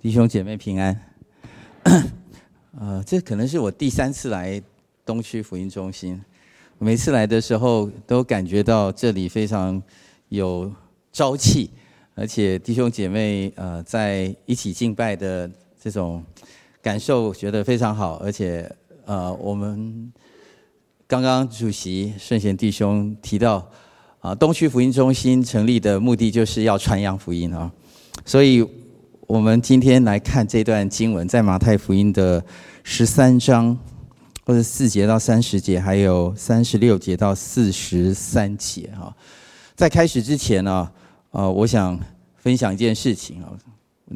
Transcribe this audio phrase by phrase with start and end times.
[0.00, 0.96] 弟兄姐妹平安。
[2.78, 4.62] 呃，这可能是我第三次来
[5.04, 6.20] 东区福音中心。
[6.78, 9.82] 每次来的时候，都感觉到这里非常
[10.28, 10.72] 有
[11.12, 11.70] 朝气，
[12.14, 15.50] 而且弟兄姐妹呃在一起敬拜的
[15.82, 16.24] 这种
[16.80, 18.18] 感受，觉得非常好。
[18.18, 18.72] 而且
[19.04, 20.12] 呃，我们
[21.08, 23.68] 刚刚主席圣贤弟兄提到
[24.20, 27.72] 啊，东区福音中心成立的目的就是要传扬福音啊，
[28.24, 28.64] 所以。
[29.28, 32.42] 我们今天来看这段经文，在马太福音的
[32.82, 33.76] 十三章，
[34.46, 39.14] 或者四节到三十节，还有三十六节到四十三节哈。
[39.76, 40.90] 在开始之前呢，
[41.32, 42.00] 呃，我想
[42.36, 43.52] 分享一件事情啊。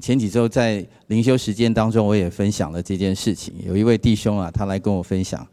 [0.00, 3.52] 前几周在灵修时间当中，我也分享了这件事情。
[3.66, 5.46] 有一位弟兄啊，他来跟我分享，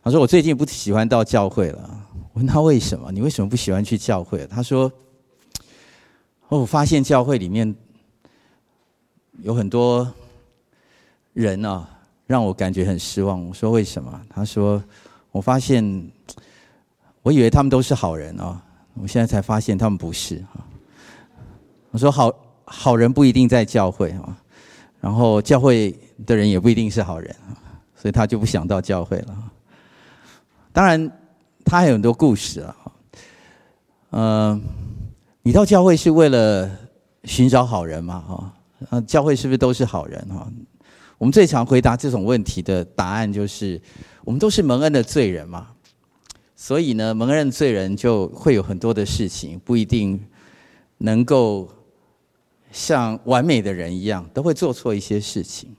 [0.00, 3.10] 他说：“我最近不喜欢到教会了。”我问他为什么？
[3.10, 4.46] 你为什么不喜欢去教会？
[4.46, 4.92] 他说
[6.46, 7.74] ：“我发现教会里面。”
[9.42, 10.08] 有很多
[11.32, 11.84] 人啊，
[12.28, 13.44] 让我感觉很失望。
[13.44, 14.20] 我说为什么？
[14.30, 14.80] 他说，
[15.32, 16.10] 我发现，
[17.22, 18.62] 我以为他们都是好人啊，
[18.94, 20.62] 我现在才发现他们不是啊。
[21.90, 22.32] 我说好
[22.64, 24.38] 好人不一定在教会啊，
[25.00, 27.34] 然后教会的人也不一定是好人，
[27.96, 29.36] 所以他就不想到教会了。
[30.72, 31.10] 当然，
[31.64, 32.76] 他还有很多故事啊。
[34.10, 34.62] 嗯，
[35.42, 36.70] 你到教会是为了
[37.24, 38.24] 寻找好人吗？
[38.28, 38.52] 哈。
[38.90, 40.50] 啊，教会是不是都是好人哈？
[41.18, 43.80] 我们最常回答这种问题的答案就是，
[44.24, 45.68] 我们都是蒙恩的罪人嘛。
[46.56, 50.20] 所以呢，蒙恩的罪人就会有很多的事情，不一定
[50.98, 51.68] 能够
[52.72, 55.70] 像完美的人一样，都会做错一些事情。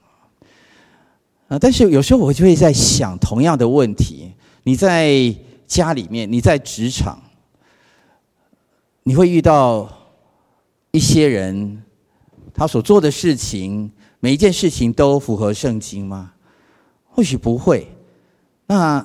[1.48, 4.32] 啊，但是有时候我就会在想同样的问题：
[4.62, 5.34] 你在
[5.66, 7.22] 家里面，你在职场，
[9.02, 9.90] 你会遇到
[10.90, 11.83] 一些人。
[12.54, 16.32] 他所做的事情，每一件事情都符合圣经吗？
[17.10, 17.86] 或许不会。
[18.66, 19.04] 那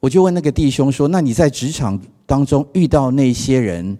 [0.00, 3.98] 我就问那个弟兄说：“那你在职场当中遇到那些人，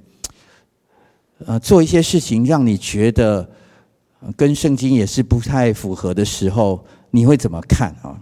[1.46, 3.48] 呃，做一些事情让你觉得
[4.36, 8.20] 跟圣经也是不太符合的时候，你会怎么看啊？”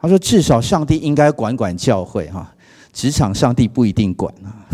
[0.00, 2.54] 他说：“至少上帝应该管管教会哈，
[2.92, 4.66] 职场上帝不一定管啊，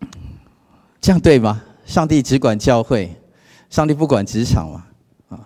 [1.00, 3.12] 这样对吗？”上帝只管教会，
[3.68, 4.84] 上帝不管职场嘛？
[5.28, 5.40] 啊，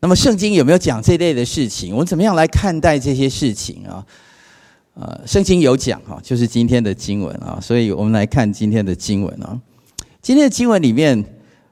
[0.00, 1.92] 那么圣经有没有讲这类的事情？
[1.92, 4.04] 我们怎么样来看待这些事情啊？
[4.94, 9.56] 呃，圣经有讲哈，就是今天的经文啊，所以我们来看今天的经文啊。
[10.20, 11.24] 今天的经文里面，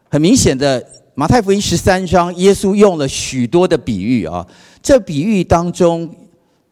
[0.09, 0.87] 很明显的，
[1.17, 4.47] 马太福音十三章，耶稣用了许多的比喻啊。
[4.81, 6.09] 这比喻当中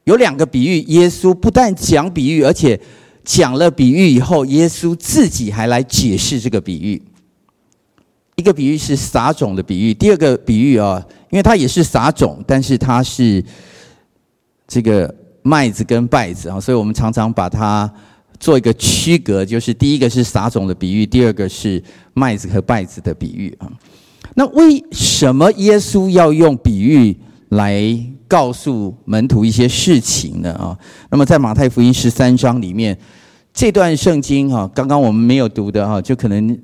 [0.05, 2.81] 有两个比喻，耶稣不但讲比喻，而且
[3.25, 7.03] 讲了比喻以后，耶稣自己还来解释这个比喻。
[8.39, 13.45] 一个比喻是撒种的比喻，第二个比喻啊，因为它也是撒种，但是它是
[14.69, 15.13] 这个
[15.43, 17.93] 麦子跟稗子啊，所以我们常常把它
[18.39, 21.83] 做一个区隔，就是第一个是撒种的比喻，第二个是
[22.15, 23.69] 麦子和稗子的比喻啊。
[24.37, 27.17] 那为什么耶稣要用比喻
[27.49, 30.53] 来告诉门徒一些事情呢？
[30.53, 30.79] 啊，
[31.11, 32.97] 那么在马太福音十三章里面，
[33.53, 36.57] 这段圣经哈，刚刚我们没有读的哈，就可能。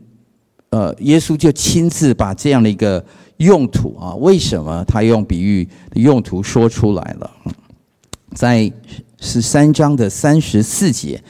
[0.74, 3.04] 呃，耶稣就亲自把这样的一个
[3.36, 7.30] 用途啊，为什么他用比喻的用途说出来了？
[8.34, 8.72] 在
[9.20, 11.22] 十三章的三十四节，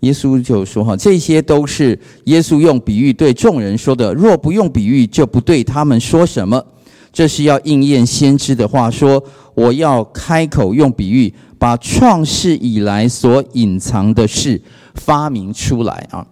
[0.00, 4.12] 耶稣就说：“哈，这些都是耶稣用比喻对众人说的。
[4.12, 6.60] 若不用比喻，就不对他们说什么。
[7.12, 9.22] 这是要应验先知的话，说
[9.54, 14.60] 我要开口用比喻，把创世以来所隐藏的事
[14.96, 16.26] 发明出来啊，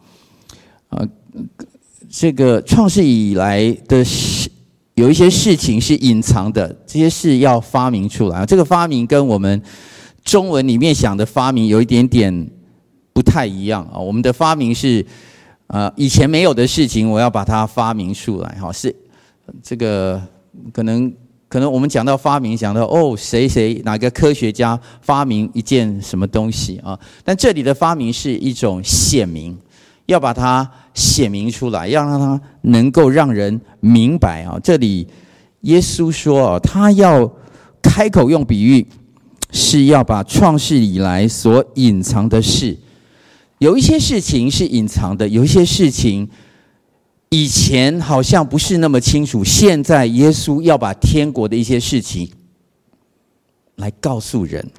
[0.88, 1.06] 啊。”
[2.09, 4.49] 这个创世以来的事，
[4.94, 8.47] 有一些事情是隐藏的，这些事要发明出来。
[8.47, 9.61] 这个发明跟我们
[10.25, 12.50] 中文里面想的发明有一点点
[13.12, 13.99] 不太一样啊。
[13.99, 15.05] 我们的发明是，
[15.66, 18.56] 呃，以前没有的事情，我要把它发明出来。
[18.61, 18.95] 哈，是
[19.63, 20.22] 这个
[20.72, 21.13] 可能
[21.48, 26.98] 可能我们讲到发明，讲到哦，谁谁哪个科学家发明一件什么东西啊？
[27.25, 29.57] 但这里的发明是一种显明。
[30.06, 34.58] 要把它写明出来，要让它能够让人明白啊！
[34.62, 35.06] 这里
[35.62, 37.30] 耶稣说啊，他要
[37.82, 38.86] 开口用比喻，
[39.50, 42.78] 是要把创世以来所隐藏的事，
[43.58, 46.28] 有一些事情是隐藏的，有一些事情
[47.30, 52.30] 以前好像不是那么清楚，现在耶稣要把天国的一些事情
[53.74, 54.70] 来告诉人，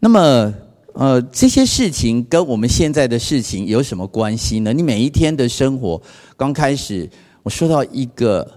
[0.00, 0.54] 那么。
[0.94, 4.72] 呃，这些事情跟我们现在的事情有什么关系呢？
[4.72, 6.00] 你每一天的生活，
[6.36, 7.10] 刚开始
[7.42, 8.48] 我说到一个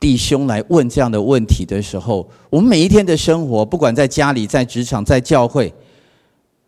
[0.00, 5.70] 弟兄来问这样的问题的时候，我们每一天的生活，不管在家里、在职场、在教会，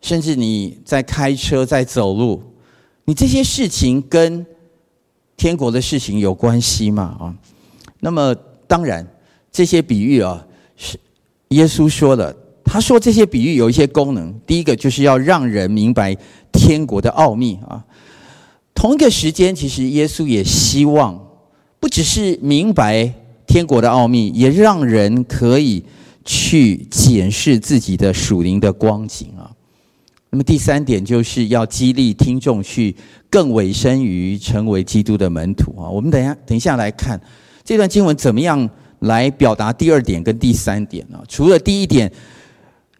[0.01, 2.43] 甚至你在开车、在走路，
[3.05, 4.45] 你这些事情跟
[5.35, 7.17] 天国的事情有关系吗？
[7.19, 7.33] 啊，
[8.01, 8.35] 那么
[8.67, 9.05] 当然，
[9.51, 10.45] 这些比喻啊，
[10.77, 10.99] 是
[11.47, 12.37] 耶稣说的。
[12.65, 16.17] 他说这些比喻有一些功能，第一个就是要让人明白
[16.51, 17.85] 天国的奥秘啊。
[18.73, 21.17] 同一个时间，其实耶稣也希望，
[21.79, 23.13] 不只是明白。
[23.47, 25.81] 天国的奥秘也让人可以
[26.25, 29.51] 去检视自己的属灵的光景啊。
[30.31, 32.93] 那么第三点就是要激励听众去
[33.29, 35.87] 更委身于成为基督的门徒啊。
[35.87, 37.21] 我们等一下等一下来看
[37.63, 38.67] 这段经文怎么样
[39.01, 41.23] 来表达第二点跟第三点啊。
[41.27, 42.11] 除了第一点，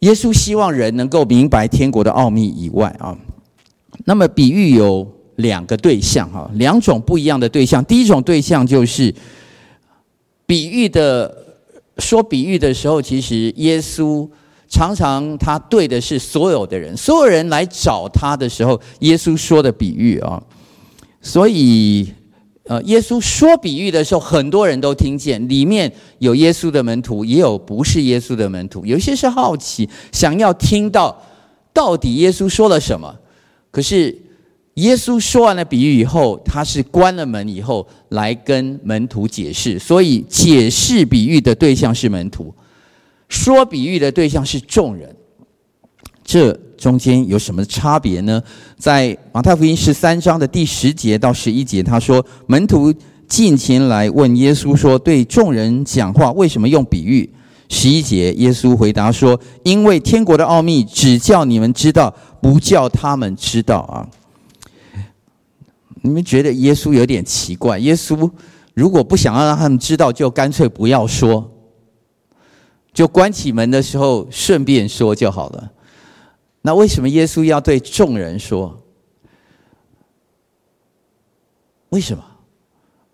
[0.06, 3.18] 耶稣希望人能够明白天国的奥秘以外啊，
[4.06, 5.08] 那么比喻有
[5.38, 7.84] 两个对象哈，两种不一样的对象。
[7.86, 9.14] 第一种对象就是。
[10.48, 11.36] 比喻的
[11.98, 14.30] 说比喻的时候，其实耶稣
[14.70, 20.40] 常常他对的是所有的人，所有人来找他的时候，耶稣说的比喻啊。
[21.20, 22.14] 所以，
[22.66, 31.22] 呃，耶稣说比喻的时候，很多人都听见，里面有耶稣的门徒，也有不是耶稣的门徒，有些是好奇，想要听到
[31.74, 33.16] 到底耶稣说了什么，
[33.72, 34.22] 可是。
[34.76, 42.54] 耶稣说完了比喻以后，他是关了门以后来跟门徒解释，所以解释比喻的对象是门徒，
[43.30, 45.16] 说比喻的对象是众人。
[46.26, 48.42] 这中间有什么差别呢？
[48.78, 52.92] 在马太福音十三章的第十节到十一节，他说：“门徒
[53.28, 57.30] 近前来问耶稣说，对众人讲话为什么用比喻？”
[57.70, 64.10] 十一节，耶稣回答说：“因为天国的奥秘只叫你们知道，不叫他们知道啊。”
[66.02, 67.78] 你们觉得耶稣有点奇怪？
[67.80, 68.30] 耶稣
[68.74, 71.52] 如果不想要让他们知道，就干脆不要说，
[72.94, 75.72] 就关起门的时候顺便说就好了。
[76.66, 78.82] 那为什么耶稣要对众人说？
[81.90, 82.24] 为什么？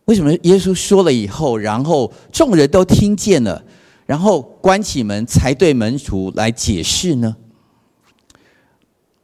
[0.06, 3.62] 为什么耶稣说了以后，然后众人都听见了，
[4.06, 7.36] 然后关起门才对门徒来解释呢？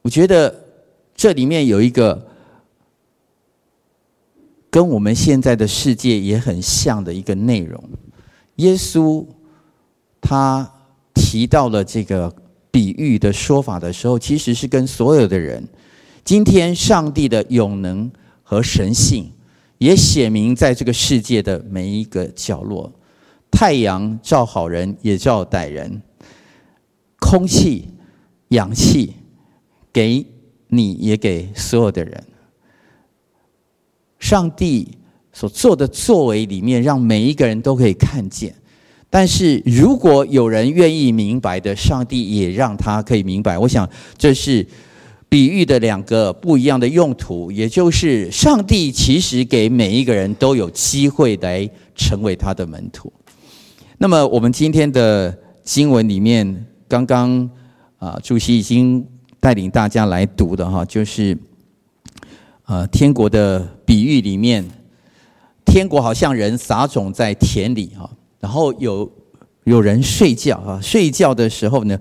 [0.02, 0.54] 我觉得
[1.14, 2.28] 这里面有一个。
[4.70, 7.82] 跟我们现在的世界也很像的一个内容，
[8.56, 9.24] 耶稣
[10.20, 10.70] 他
[11.14, 12.30] 提到了这个
[12.70, 15.66] 比喻的说法的时候，其实是跟所有的人，
[16.24, 18.10] 今天上帝的永能
[18.42, 19.30] 和神性
[19.78, 22.92] 也显明在这个世界的每一个角落。
[23.50, 26.02] 太阳照好人也照歹人，
[27.18, 27.88] 空气、
[28.48, 29.14] 氧气
[29.90, 30.24] 给
[30.68, 32.24] 你也给所有的人。
[34.18, 34.98] 上帝
[35.32, 38.54] 所做的作为里面，让每一个人都可以看见。
[39.10, 43.58] 但是如果有人愿意明白的，上帝也让他可以明白。
[43.58, 44.66] 我想这是
[45.28, 53.12] 比喻的两个不一样的用途，也就是上帝其实给每一个人都有机会来成为他的门徒。
[53.98, 57.48] 那么我们今天的经文里面，刚刚
[57.98, 59.06] 啊主席已经
[59.40, 61.36] 带领大家来读的哈，就是。
[62.70, 64.62] 呃，天国的比喻里面，
[65.64, 69.10] 天国好像人撒种在田里哈，然后有
[69.64, 71.98] 有人睡觉啊，睡觉的时候呢，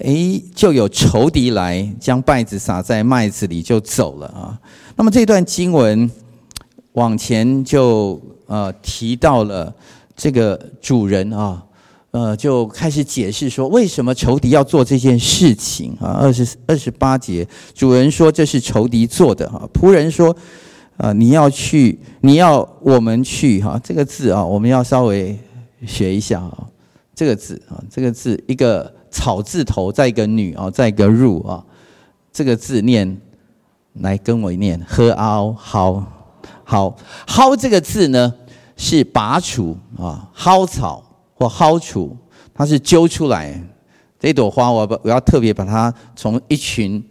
[0.00, 4.58] 诶，就有仇敌来将稗子撒在麦子里就走了啊。
[4.96, 6.10] 那么这段经文
[6.92, 9.74] 往前就呃提到了
[10.16, 11.62] 这个主人啊。
[12.12, 16.16] 呃，就开始解释说，为什么仇敌要做这件事情啊？
[16.18, 19.68] 二十二十八节，主人说这是仇敌做的啊。
[19.74, 20.34] 仆人说，
[20.96, 23.78] 啊，你要去，你要我们去哈。
[23.84, 25.38] 这个字啊，我们要稍微
[25.84, 26.68] 学一下啊。
[27.14, 31.64] 这个字啊，这个字一个草字头，再一个女啊，再一个入啊。
[32.32, 33.20] 这个字念，
[33.94, 36.04] 来跟我念，喝凹蒿
[36.64, 36.94] 蒿
[37.26, 38.32] 蒿这个字呢，
[38.76, 41.02] 是拔除啊，薅草。
[41.38, 42.16] 或薅除，
[42.54, 43.62] 它是揪出来。
[44.18, 47.06] 这朵花，我我要特别把它从一群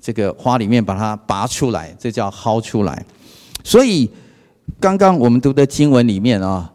[0.00, 3.06] 这个花里面把它拔出来，这叫薅出来。
[3.62, 4.10] 所以
[4.80, 6.71] 刚刚我们读的经文里面啊，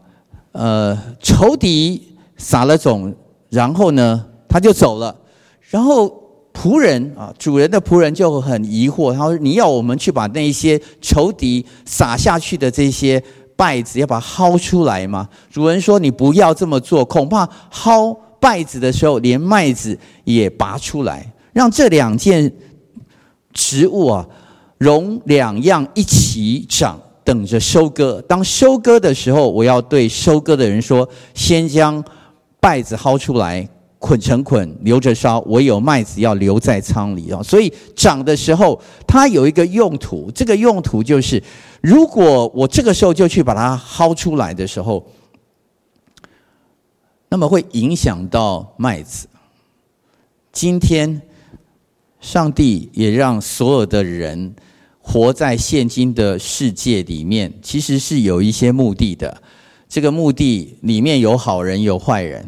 [0.58, 2.02] 呃，仇敌
[2.36, 3.14] 撒了种，
[3.48, 5.14] 然后呢，他就走了。
[5.70, 6.12] 然后
[6.52, 13.22] 仆人啊，主人的仆人就很疑惑，他说：“你要我们去把那些仇敌撒下去的这些？”
[13.58, 15.28] 败子要把它薅出来吗？
[15.50, 22.52] 主人说：“你不要这么做，恐怕薅败子的时候，连麦子也拔出来，让这两件
[23.52, 24.24] 植物啊，
[24.78, 28.22] 容两样一起长，等着收割。
[28.22, 32.02] 当收割的时候，我要对收割的人说：先将
[32.58, 33.68] 稗子薅出来，
[33.98, 37.42] 捆成捆，留着烧；唯有麦子要留在仓里啊。
[37.42, 41.42] 所以长的时候，它有一个用途，这个用途就是，
[41.82, 45.06] 如果我这个时候就去把它薅出来的时候，
[47.28, 49.28] 那么会影响到麦子。
[50.50, 51.20] 今天，
[52.22, 54.54] 上帝也让所有的人
[55.10, 59.42] 活在现今的世界里面，其实是有一些目的的。
[59.88, 62.46] 这个目的里面有好人，有坏人。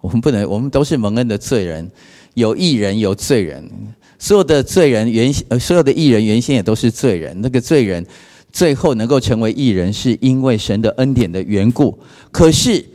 [0.00, 1.90] 我们不能，我们都是蒙恩的罪人，
[2.34, 3.68] 有义人，有罪人。
[4.16, 7.36] 所有的罪人原，呃，所有的义人原先也都是罪人。
[7.40, 8.06] 那个罪人
[8.52, 11.98] 最后能够成为义人，是因为神的恩典的缘故。
[12.30, 12.86] 可是，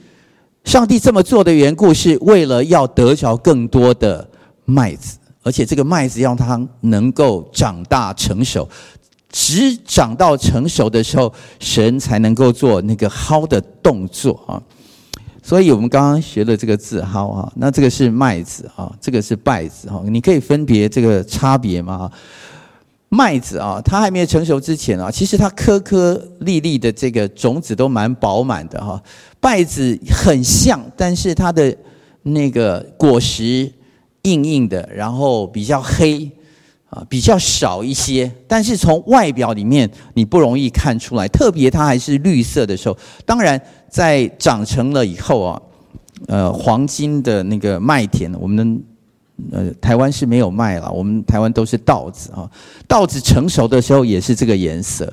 [0.64, 4.30] 上帝这么做的缘故，是为了要得着更多的
[4.64, 5.18] 麦子。
[5.44, 8.70] 而且这个麦子要它能够长大成熟，
[9.30, 14.62] 只长到成熟的时候，神才能够做那个薅的动作啊。
[15.42, 20.04] 所以我们刚刚学的这个字薅啊，那这个是麦子啊，这个是稗子哈。
[20.06, 22.12] 你可以分别这个差别吗？
[23.10, 29.02] 麦子啊，它还没有成熟之前啊，其实它颗颗粒粒的这个种子都蛮饱满的哈。
[29.42, 31.76] 稗子很像，但是它的
[32.22, 33.72] 那个果实。
[34.24, 36.30] 硬硬的，然后比较黑，
[36.90, 38.32] 啊，比较少一些。
[38.48, 41.28] 但是从外表里面，你不容易看出来。
[41.28, 43.60] 特别它还是绿色的时候，当然
[43.90, 45.62] 在长成了以后啊，
[46.28, 48.84] 呃，黄金的那个麦田，我们
[49.52, 52.48] 呃台湾是没有麦了，我们台湾都是稻子啊。
[52.88, 55.12] 稻子成熟的时候也是这个颜色，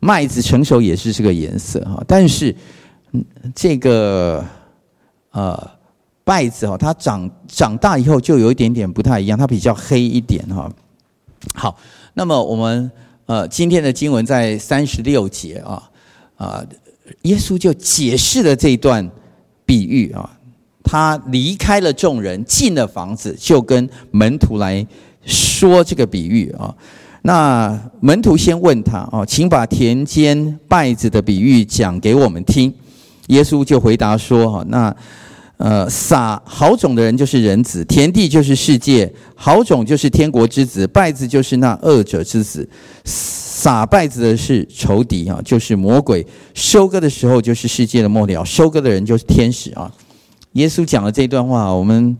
[0.00, 2.02] 麦子成熟也是这个颜色哈。
[2.08, 2.52] 但是
[3.54, 4.44] 这个
[5.30, 5.77] 呃。
[6.28, 10.70] 稗子哈，它长长大以后就有一点点不太一样，它比较黑一点哈。
[11.54, 11.74] 好，
[12.12, 12.90] 那么我们
[13.24, 15.82] 呃今天的经文在三十六节啊
[16.36, 16.62] 啊，
[17.22, 19.10] 耶稣就解释了这一段
[19.64, 20.28] 比喻啊。
[20.84, 24.86] 他离开了众人，进了房子，就跟门徒来
[25.24, 26.74] 说这个比喻啊。
[27.22, 32.70] 那门徒先问他啊，请把田间稗子的比喻讲给我们听。
[33.28, 34.94] 耶稣就回答说哈，那。
[35.58, 42.68] 呃，撒好种的人就是人子，田地就是世界，好种就是天国之子，稗子就是那恶者之子。
[43.04, 46.24] 撒稗子的是仇敌啊，就是魔鬼。
[46.54, 49.92] 收割的时候就是世界的末了，收割的人就是天使啊。
[50.52, 52.16] 耶稣讲了这段话，我们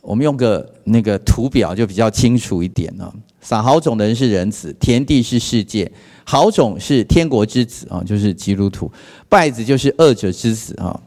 [0.00, 3.12] 我们用个那个图表就比较清楚一点啊。
[3.40, 5.90] 撒好种的人是人子，田地是世界，
[6.22, 8.88] 好种是天国之子啊，就是基督徒，
[9.28, 11.00] 稗子就是恶者之子啊。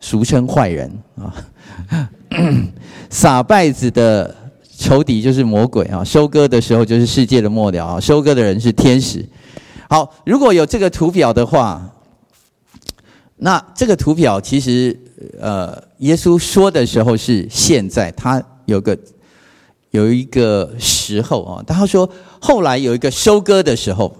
[0.00, 1.34] 俗称坏人啊，
[3.10, 4.34] 撒拜子的
[4.78, 9.24] 仇敌就是魔鬼啊，收割的时候就是世界的末了啊，收割的人是天使。
[9.88, 11.86] 好，如果有这个图表的话，
[13.36, 14.98] 那这个图表其实
[15.38, 18.98] 呃，耶稣说的时候是现在，他有个
[19.90, 24.16] 有一个时候啊，他说后来有一个收割的时候。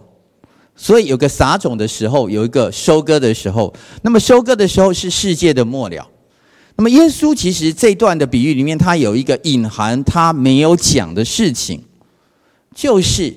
[0.82, 3.70] 所以有个撒种的时候，有一个收割的时候。
[4.00, 6.08] 那么收割的时候是世界的末了。
[6.76, 11.84] 那么耶稣其实这段的比喻里面，他有一个隐含他没有讲的事情，
[12.74, 13.36] 就是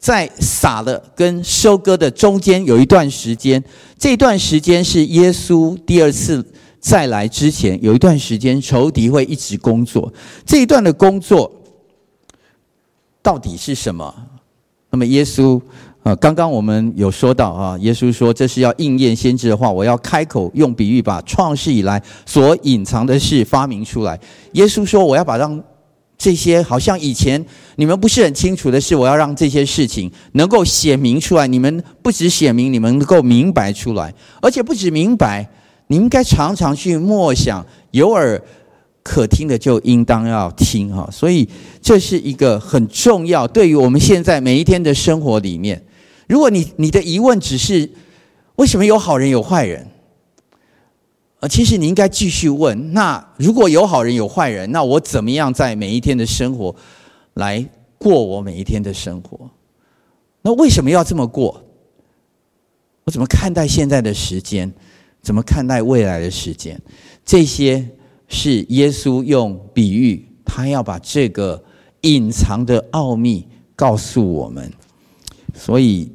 [0.00, 3.62] 在撒了跟收割的中间有一段时间。
[3.96, 6.44] 这段时间是耶稣第二次
[6.80, 10.12] 再来之前，有一段时间仇敌会一直工作。
[10.44, 11.52] 这一段的工作
[13.22, 14.12] 到底是什么？
[14.90, 15.62] 那么耶稣。
[16.02, 24.18] 啊，刚刚我们有说到啊，耶稣说这是要应验先知的话，我要开口用比喻，把创世以来所隐藏的事发明出来。
[24.52, 25.62] 耶稣说，我要把让
[26.16, 27.44] 这些好像以前
[27.76, 31.46] 你们不是很清楚的事，我要让这些事情能够显明出来。
[31.46, 35.46] 你们不只显明，你们能够明白出来，而且不止明白，
[35.88, 38.42] 你应该常常去默想，有耳
[39.02, 41.06] 可听的就应当要听哈。
[41.12, 41.46] 所以
[41.82, 45.82] 这是一个很重要，对于我们现在每一天的生活里面。
[46.30, 47.90] 如果你你的疑问只是
[48.54, 49.84] 为什么有好人有坏人，
[51.40, 52.92] 呃，其实你应该继续问。
[52.92, 56.72] 那如果有好人有坏人，那我怎么样在每一天的生活
[57.34, 57.68] 来
[57.98, 59.50] 过我每一天的生活？
[60.42, 61.64] 那为什么要这么过？
[63.02, 64.72] 我怎么看待现在的时间？
[65.20, 66.80] 怎么看待未来的时间？
[67.24, 67.84] 这些
[68.28, 71.60] 是耶稣用比喻，他要把这个
[72.02, 74.72] 隐藏的奥秘告诉我们，
[75.52, 76.08] 所以。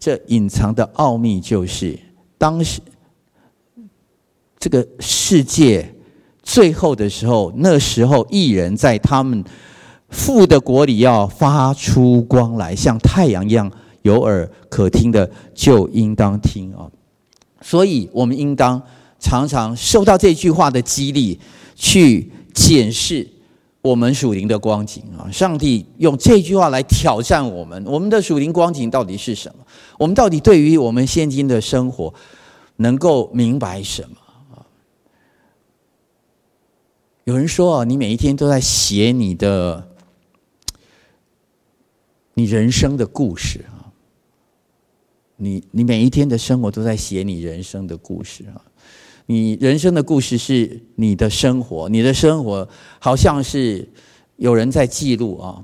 [0.00, 1.96] 这隐藏的奥秘就是，
[2.38, 2.80] 当时
[4.58, 5.94] 这个世界
[6.42, 9.44] 最后的时候，那时候义人在他们
[10.08, 13.70] 父的国里要发出光来，像太阳一样
[14.02, 16.90] 有耳可听的就应当听啊。
[17.60, 18.82] 所以，我们应当
[19.18, 21.38] 常常受到这句话的激励，
[21.74, 23.28] 去检视
[23.82, 25.30] 我们属灵的光景啊。
[25.30, 29.64] 上帝用这句话来挑战我们：我们的属灵光景到底是什么？
[29.98, 32.12] 我们到底对于我们现今的生活
[32.76, 34.16] 能够明白什么？
[37.24, 39.88] 有人说啊，你每一天都在写你的
[42.34, 43.92] 你人生的故事啊，
[45.36, 48.64] 你你每一天的生活都在写你人生的故事啊，
[49.30, 52.68] 你人生的故事是你的生活，你的生活
[52.98, 53.88] 好像是
[54.34, 55.62] 有人在记录啊。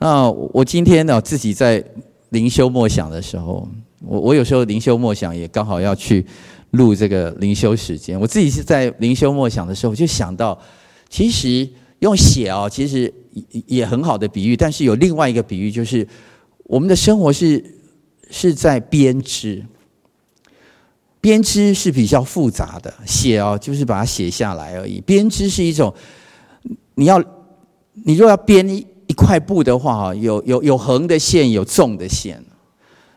[0.00, 1.84] 那我今天呢，自己在
[2.30, 3.68] 灵修默想的时候，
[4.00, 6.26] 我我有时候灵修默想也刚好要去。
[6.72, 10.60] 录这个灵修时间，我自己是在灵修默想的时候，就想到，
[11.08, 11.66] 其实
[12.00, 13.10] 用写啊，其实
[13.66, 14.56] 也很好的比喻。
[14.56, 16.06] 但是有另外一个比喻，就是
[16.64, 17.64] 我们的生活是
[18.28, 19.64] 是在编织，
[21.20, 25.00] 编织是比较复杂的，写哦就是把它写下来而已。
[25.00, 25.92] 编织是一种，
[26.94, 27.22] 你要
[28.04, 32.42] 你若要编一一块布的话，有有有横的线，有纵的线，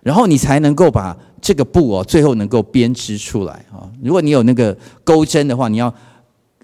[0.01, 1.18] 然后你才能够把。
[1.41, 3.88] 这个布哦，最后能够编织出来啊！
[4.03, 5.91] 如果你有那个钩针的话，你要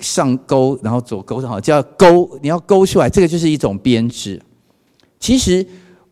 [0.02, 4.38] 上钩，然后左钩上好，就要钩，你要钩出来，这个就是一种编织。
[5.18, 5.66] 其实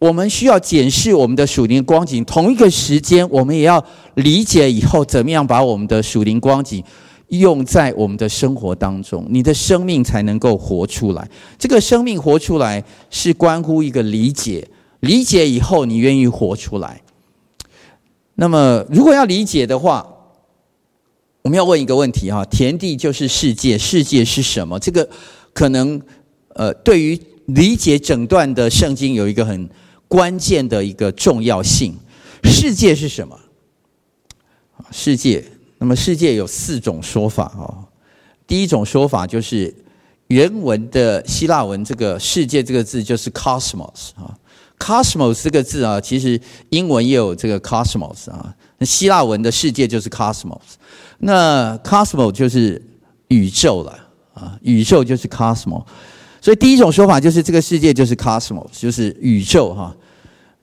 [0.04, 3.82] 我们需要检视我们的属灵光景，同一个时间，我们也要
[4.16, 6.84] 理解以后怎么样把我们的属灵光景
[7.30, 11.26] 用在我们的生活当中，你的生命才能够活出来。
[11.58, 14.68] 这个生命活出来是关乎一个理解，
[15.00, 17.02] 理解以后你愿意活出来。
[18.36, 20.06] 那么，如果要理解的话，
[21.44, 24.78] 我们要问一个问题哈：田地就是世界，世界是什么？
[24.78, 25.08] 这个
[25.54, 26.02] 可能
[26.56, 29.70] 呃，对于理解整段的圣经有一个很
[30.14, 31.98] 关键的一个重要性。
[32.44, 33.36] 世界是什么？
[34.92, 35.44] 世界，
[35.80, 37.84] 那么世界有四种说法哦。
[38.46, 39.74] 第一种说法就是
[40.28, 44.38] 原文的希腊文，这个“世界”这个字就是 cosmos 啊。
[44.78, 48.54] cosmos 这个字啊，其实英文也有这个 cosmos 啊。
[48.78, 50.76] 那希腊文的世界就是 cosmos，
[51.18, 52.80] 那 cosmos 就是
[53.30, 53.98] 宇宙了
[54.36, 55.84] 啊，宇宙就是 cosmos。
[56.40, 59.96] 所以第一种说法就是这个世界就是 cosmos，就是宇宙哈。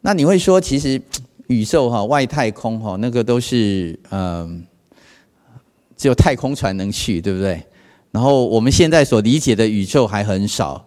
[0.01, 1.01] 那你会说，其实
[1.49, 4.65] 宇宙哈、外太空哈，那个都是嗯，
[5.97, 7.63] 只有太空船能去，对不对？
[8.11, 10.87] 然后我们现在所理解的宇宙还很少。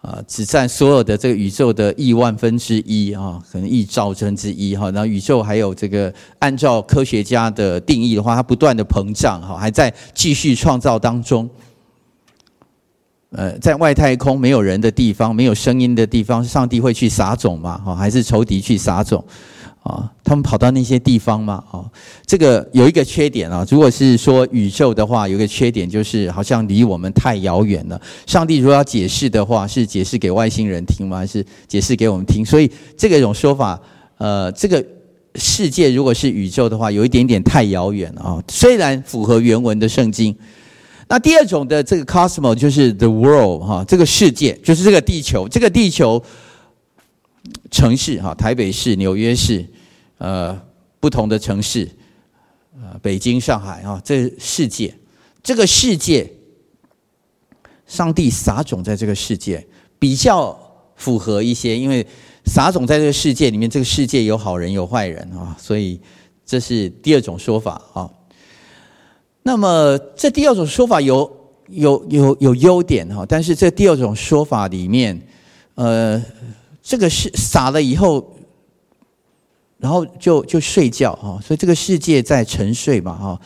[0.00, 4.92] 啊，只占所有的这个宇宙的亿万分之一啊，可能亿兆分之一哈。
[4.92, 11.50] 然后宇宙还有这个，按照科学家的定义的话，它不断的膨胀哈，还在继续创造当中。
[13.30, 17.76] 呃，在外太空没有人的地方，没有声音的地方，上帝会去撒种吗？
[17.84, 19.22] 哈，还是仇敌去撒种？
[19.82, 21.62] 啊，他们跑到那些地方吗？
[21.70, 21.84] 啊，
[22.26, 23.66] 这个有一个缺点啊。
[23.70, 28.00] 如果是说宇宙的话，有一个缺点就是好像离我们太遥远了。
[28.26, 31.18] 上帝如果要解释的话，是解释给外星人听吗？
[31.18, 32.42] 还是解释给我们听？
[32.42, 33.78] 所以这个一种说法，
[34.16, 34.82] 呃，这个
[35.34, 38.42] 世界如果是宇宙的话，有一点点太遥远了啊。
[38.48, 40.34] 虽然符合原文的圣经。
[41.08, 46.22] 那第二种的这个 cosmo 就是 the world 哈，这个世界就是这个地球，这个地球。
[47.70, 49.64] 城市哈，台北市、纽约市，
[50.18, 50.58] 呃，
[51.00, 51.88] 不同的城市，
[52.74, 54.94] 呃，北京、上海啊，这世界，
[55.42, 56.30] 这个世界，
[57.86, 59.66] 上帝撒种在这个世界
[59.98, 60.58] 比较
[60.96, 62.06] 符合一些，因为
[62.44, 65.98] 撒种在这个世界里面，这个世界有好人有坏人啊，所以
[66.44, 68.10] 这是第二种说法啊。
[69.42, 71.30] 那么这第二种说法有
[71.68, 75.20] 有有有优点哈，但是这第二种说法里面，
[75.74, 76.22] 呃。
[76.80, 78.34] 这个是撒了以后，
[79.76, 83.40] 然后就就睡觉啊，所以这个世界在沉睡嘛哈，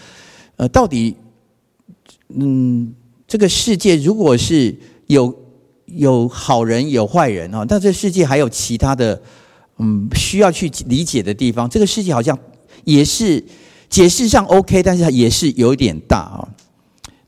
[0.54, 1.16] 呃，到底，
[2.28, 2.94] 嗯，
[3.26, 4.78] 这个世界如果是
[5.08, 5.34] 有
[5.86, 9.20] 有好人有坏人啊，但这世界还有其他的
[9.78, 12.38] 嗯需要去理解的地方，这个世界好像
[12.84, 13.42] 也是
[13.92, 16.48] 解释上 OK，但是它也是有点大啊。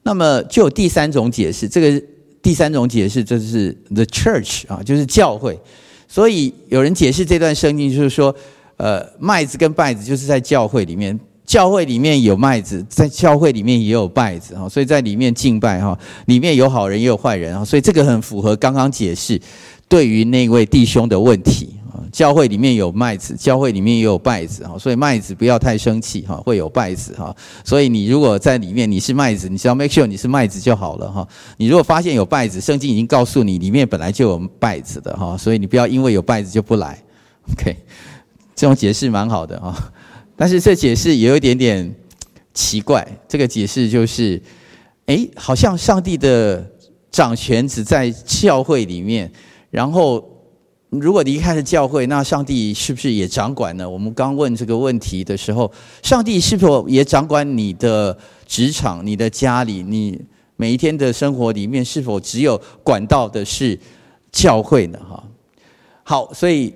[0.02, 2.02] 那么就有第三种解释，这个
[2.40, 5.60] 第三种解释就是 the church 啊，就是教会。
[6.08, 8.34] 所以有人解释这段圣经，就是说，
[8.78, 19.38] 呃，麦子跟稗子就是在教会里面，教会里面有麦子，在教会里面也有稗子哈，所以在里面敬拜哈，里面有好人也有坏人啊，所以这个很符合刚刚解释
[19.86, 21.74] 对于那位弟兄的问题。
[22.14, 27.34] 教会里面有麦子，教会里面也有稗子哈，所以麦子不要太生气哈，会有稗子哈。
[27.64, 31.26] 所以你如果在里面你是麦子，你只要 make sure 你是麦子就好了哈。
[31.56, 36.96] 你如果发现有稗子，圣经已经告诉你里面本来就有稗子的哈，所以你不要因为有稗子就不来。
[37.50, 37.76] OK，
[38.54, 39.92] 这种解释蛮好的哈，
[40.36, 41.92] 但是这解释也有一点点
[42.52, 43.04] 奇怪。
[43.26, 44.40] 这个解释就是，
[45.06, 46.64] 哎，好像上帝的
[47.10, 49.28] 掌权只在教会里面，
[49.68, 50.24] 然后
[51.00, 53.88] 如果离开了教会，那上帝是不是也掌管呢？
[53.88, 55.70] 我们刚问这个问题的时候，
[56.02, 60.20] 上帝是否也掌管你的职场、你的家里、你
[60.56, 63.78] 每一天的生活里面，是否只有管到的是
[64.32, 64.98] 教会呢？
[65.08, 65.24] 哈，
[66.02, 66.74] 好，所以。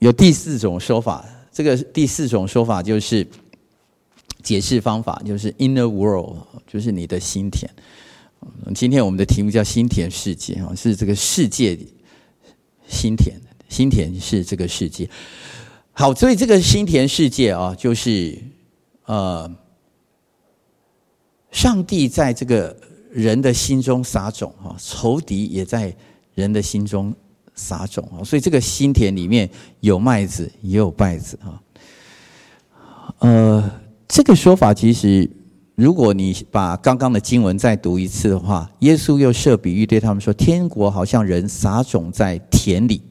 [0.00, 3.26] 有第四种说法，这个第四种说法就是
[4.42, 7.70] 解释方法，就是 inner world，就是你的心田。
[8.74, 11.78] 今天我们的题目叫心田世界啊，是这个世界
[12.88, 13.38] 心田，
[13.70, 15.08] 心田是这个世界。
[15.92, 18.36] 好，所以这个心田世界啊，就是
[19.06, 19.50] 呃，
[21.50, 22.76] 上帝在这个
[23.10, 25.96] 人的心中撒种啊，仇敌也在
[26.34, 27.14] 人的心中。
[27.56, 31.60] 撒种啊，所以这个心田里面有麦子，也有稗子啊。
[33.18, 33.70] 呃，
[34.08, 35.28] 这个说法其实，
[35.74, 43.02] 如果你把刚刚的经文再读一次的话，耶稣又设比喻对他们说：“天国好像人撒种在田里。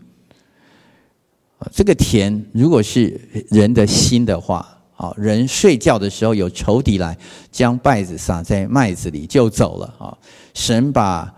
[1.71, 3.19] 这个田如果是
[3.49, 7.17] 人的心的话，啊，人睡觉的时候有仇敌来
[7.51, 10.17] 将稗子撒在麦子里就走了啊。
[10.53, 11.33] 神把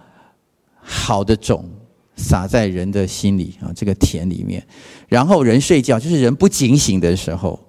[0.80, 1.70] 好的种。”
[2.18, 4.64] 撒在人的心里啊，这个田里面，
[5.08, 7.60] 然后人睡觉，就是人不警醒的时候，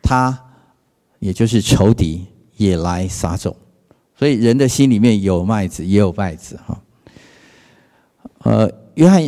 [0.00, 0.38] 他
[1.18, 2.24] 也就是仇敌
[2.56, 3.56] 也来撒种，
[4.16, 6.80] 所以人的心里面有麦子，也有稗子哈。
[8.44, 9.20] 呃，约翰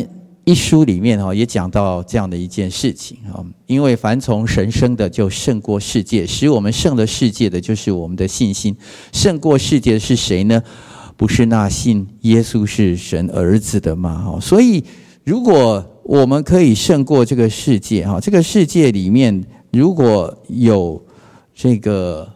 [0.43, 8.75] 一书里面哈也讲到这样的一件事情啊，因为凡从神生的就胜过世界，使我们胜了世界的就是我们的信心。
[9.13, 10.61] 胜过世界的是谁呢？
[11.15, 14.31] 不是那信耶稣是神儿子的吗？
[14.33, 14.83] 哈，所以
[15.23, 20.99] 如果我们可以胜过这个世界，哈，这个世界里面如果有
[21.53, 22.27] 这个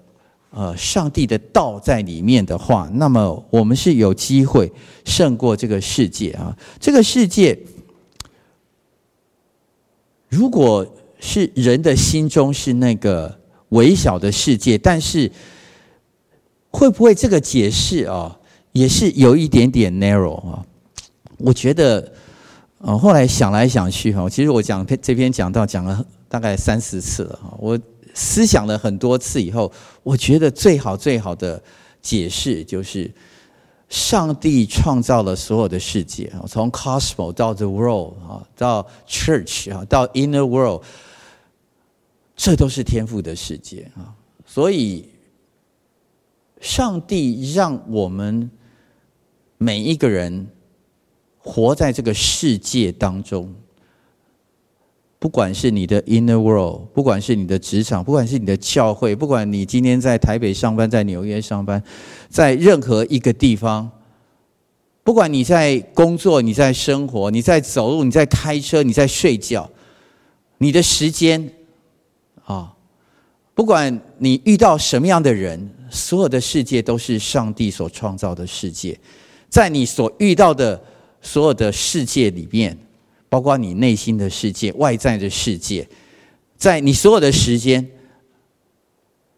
[0.51, 4.71] 呃上帝的道在里面的话，那么我们是有机会
[5.03, 6.55] 胜过这个世界啊。
[6.79, 7.57] 这个世界
[10.35, 10.85] 如果
[11.19, 13.33] 是人的心中是那个
[13.69, 15.31] 微小的世界，但是
[16.69, 18.37] 会不会这个解释啊？
[18.73, 20.61] 也是有一点点 narrow 啊，
[21.37, 22.11] 我觉得，
[22.79, 27.79] 呃，后来想来想去哈，其实我讲这篇讲到讲了大概三四次了哈，我
[28.13, 29.71] 思想了很多次以后，
[30.03, 31.63] 我觉得最好最好的
[32.01, 33.09] 解释就是，
[33.89, 40.83] 上帝创造了所有的世界啊，从 cosmo 到 the world 啊，到 church 啊，到 inner world，
[42.35, 44.13] 这都是天赋的世界啊，
[44.45, 45.09] 所以
[46.59, 48.49] 上帝让我们。
[49.57, 50.45] 每一个人
[51.37, 53.55] 活在这个世界当中，
[55.25, 61.81] 不管是你的 inner world，不管是你的职场，不管是你的教会，不管你今天在台北上班，在纽约上班，
[62.29, 63.89] 在任何一个地方，
[65.03, 69.67] 不管你在工作，你在生活，你在走路，你在开车，你在睡觉，
[70.59, 71.49] 你的时间
[72.43, 72.75] 啊，
[73.55, 78.95] 不管你遇到什么样的人，所有的世界都是上帝所创造的世界。
[79.49, 80.79] 在你所遇到的
[81.19, 82.77] 所有的世界里面，
[83.35, 85.85] 包括你内心的世界、外在的世界，
[86.55, 87.85] 在你所有的时间，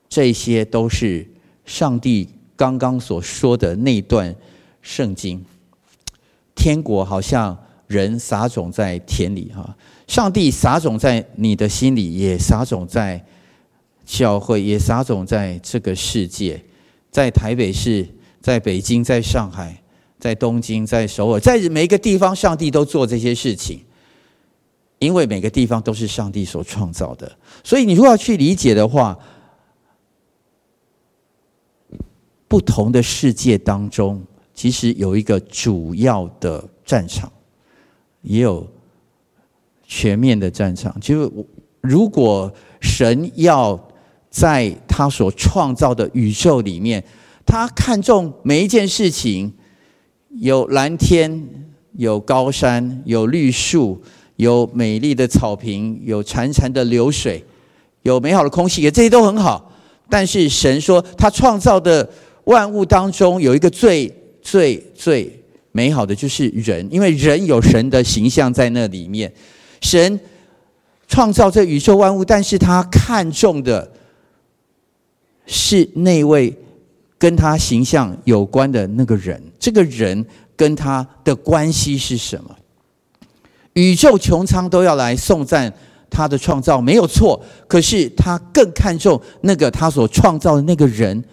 [0.07, 1.27] 这些都是
[1.65, 4.35] 上帝刚刚所说的那段
[4.83, 5.43] 圣经。
[6.53, 7.57] 天国好像
[7.87, 13.25] 人撒种在田里，哈，上帝撒种在你的心里，也撒种在
[14.05, 16.63] 教会，也撒种在这个世界，
[17.09, 18.07] 在台北市，
[18.41, 19.75] 在北京，在上海。
[20.19, 23.79] 在东京，在首尔，在每一个地方，上帝都做这些事情，
[24.99, 27.31] 因为每个地方都是上帝所创造的。
[27.63, 29.17] 所以，你如果要去理解的话，
[32.47, 34.21] 不同的世界当中，
[34.53, 37.31] 其实有一个主要的战场，
[38.21, 38.65] 也有
[39.83, 40.97] 全面的战场。
[40.99, 41.31] 就是
[41.81, 43.79] 如果神要
[44.29, 47.03] 在他所创造的宇宙里面，
[47.45, 49.53] 他看重每一件事情。
[50.39, 51.47] 有蓝天，
[51.93, 53.99] 有高山，有绿树，
[54.37, 57.43] 有美丽的草坪，有潺潺的流水，
[58.01, 59.71] 有美好的空气，也这些都很好。
[60.09, 62.09] 但是神说，他创造的
[62.45, 69.31] 万物当中有一个最最最美好的，就是人，因为人有神的形象在那里面。
[69.81, 70.19] 神
[71.07, 73.91] 创造这宇宙万物，但是他看重的
[75.45, 76.55] 是那位。
[77.19, 80.23] 跟他形象有关的那个人，这个人
[80.55, 82.55] 跟他的关系是什么？
[83.77, 85.71] 宇宙穹苍都要来颂赞
[86.09, 91.23] 他的创造没有错，可是他更看重那个他所创造的那个人，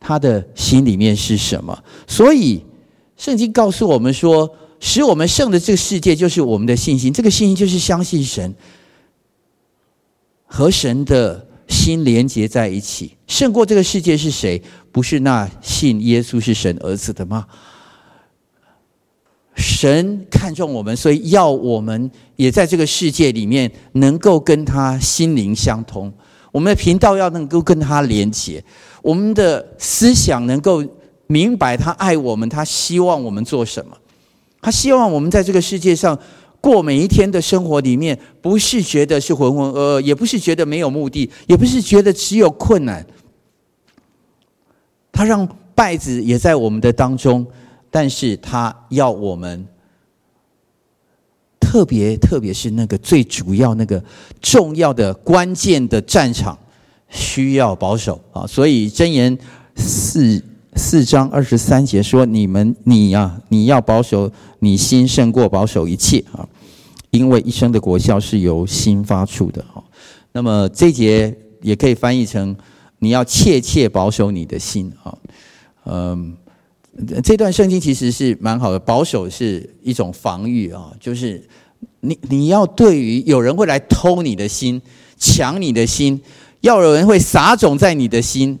[0.00, 1.78] 他的心里面是什么？
[2.06, 2.64] 所以
[3.18, 8.54] 圣经告诉我们说，使我们胜的这个世界就是我们的信心，这个信心就是相信神
[10.46, 13.14] 和神的心连接在一起。
[13.26, 14.62] 胜过这个世界是谁？
[14.90, 17.46] 不是那信耶稣是神儿子的吗？
[19.56, 26.10] 神看重我们，所以要我们也在这个世界里面能够跟他心灵相通。
[26.52, 28.62] 我们的频道要能够跟他连接，
[29.02, 30.82] 我们的思想能够
[31.26, 33.96] 明白他爱我们，他希望我们做什么。
[34.62, 36.18] 他希望我们在这个世界上
[36.60, 43.04] 过每一天的生活里面，不是觉得是浑浑噩噩，也不是觉得没有目的，也不是觉得只有困难。
[45.12, 47.46] 他让败子也在我们的当中。
[47.90, 49.66] 但是他要我们
[51.58, 54.02] 特别，特别是那个最主要、那个
[54.40, 56.58] 重要的、关键的战场，
[57.08, 58.46] 需要保守啊！
[58.46, 59.36] 所以箴言
[59.76, 60.42] 四
[60.74, 66.48] 四章二十三节说：“你们，你呀，你要保守你心，胜过保守一切啊！
[67.10, 69.82] 因为一生的果效是由心发出的啊。”
[70.32, 72.56] 那么这节也可以翻译成
[73.00, 75.18] ：“你要切切保守你的心啊！”
[75.86, 76.36] 嗯。
[77.22, 81.42] 这段圣经其实是蛮好的，保守是一种防御啊，就是
[82.00, 84.80] 你你要对于有人会来偷你的心、
[85.16, 86.20] 抢你的心，
[86.60, 88.58] 要有人会撒种在你的心，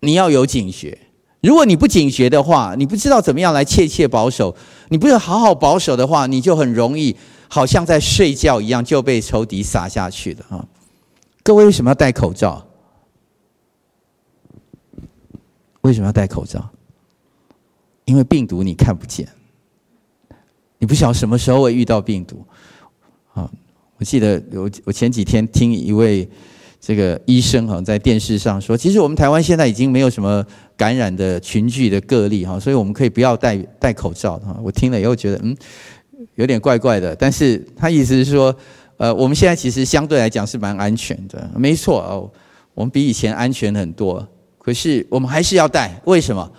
[0.00, 0.96] 你要有警觉。
[1.40, 4.54] 如果你不警觉的话，你不知道怎么样来切切保守，
[4.90, 7.16] 你不是好好保守的话，你就很容易
[7.48, 10.64] 好像在睡觉一样就被仇敌撒下去了啊！
[11.42, 12.64] 各位为什么要戴口罩？
[15.80, 16.70] 为什么要戴口罩？
[18.04, 19.28] 因为病毒你看不见，
[20.78, 22.44] 你不晓得什么时候会遇到病毒。
[23.34, 23.50] 啊，
[23.98, 26.28] 我记得我我前几天听一位
[26.80, 30.44] 这个医生哈在电视上说，其实我们台湾现在已经没有什么
[30.76, 34.58] 感染的群聚的个例哈，所以我们可以不要戴戴口罩哈。
[34.62, 35.56] 我听了以后觉得嗯
[36.34, 38.54] 有点怪怪的，但是他意思是说，
[38.96, 42.30] 呃，我们现在其实相对来讲是蛮安全的，没错哦，
[42.74, 44.26] 我们比以前安全很多。
[44.58, 46.52] 可是我们还是要戴，为什么？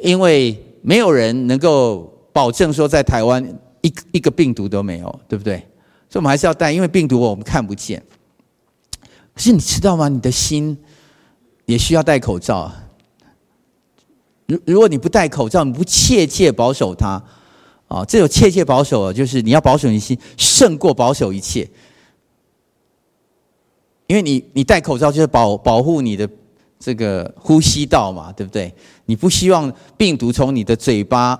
[0.00, 3.44] 因为没有人能够保证说在台湾
[3.82, 5.58] 一一个病毒都没有，对不对？
[6.08, 8.02] 所以我们还是要戴，因为病毒我们看不见。
[9.34, 10.08] 可是你知道吗？
[10.08, 10.76] 你的心
[11.66, 12.72] 也需要戴口罩。
[14.46, 17.22] 如如果你不戴口罩，你不切切保守它，
[17.88, 21.68] 啊，这种切切保守，就是你要保守你心，胜过保守一切。
[24.06, 26.28] 因为你你戴口罩就是保保护你的。
[26.78, 28.72] 这个呼吸道嘛，对不对？
[29.06, 31.38] 你不希望病毒从你的嘴巴、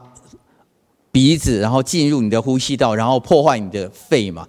[1.12, 4.46] 鼻子，然后进入你的呼吸道，然后破坏你的肺嘛？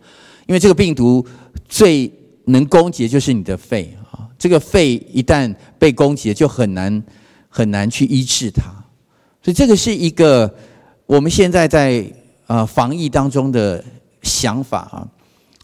[0.47, 1.25] 因为这个病毒
[1.67, 2.11] 最
[2.45, 4.27] 能攻击的就是你的肺啊！
[4.39, 7.03] 这个肺一旦被攻击，就很难
[7.47, 8.63] 很难去医治它。
[9.43, 10.51] 所以这个是一个
[11.05, 12.03] 我们现在在
[12.47, 13.83] 呃防疫当中的
[14.23, 15.07] 想法啊。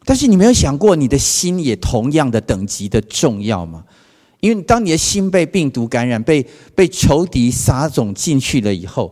[0.04, 3.84] 但是你没有想过，你的心也同样的等级的重要吗？
[4.46, 9.12] 因为当你的心被病毒感染，被被仇敌撒种进去了以后，